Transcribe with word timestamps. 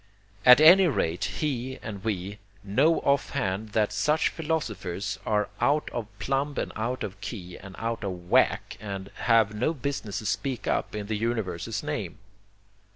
At 0.47 0.59
any 0.59 0.87
rate 0.87 1.25
he 1.25 1.77
and 1.83 2.03
we 2.03 2.39
know 2.63 3.01
offhand 3.01 3.73
that 3.73 3.93
such 3.93 4.29
philosophies 4.29 5.19
are 5.27 5.47
out 5.59 5.91
of 5.91 6.07
plumb 6.17 6.55
and 6.57 6.71
out 6.75 7.03
of 7.03 7.21
key 7.21 7.55
and 7.55 7.75
out 7.77 8.03
of 8.03 8.27
'whack,' 8.27 8.77
and 8.79 9.11
have 9.17 9.53
no 9.53 9.75
business 9.75 10.17
to 10.17 10.25
speak 10.25 10.65
up 10.65 10.95
in 10.95 11.05
the 11.05 11.17
universe's 11.17 11.83
name. 11.83 12.17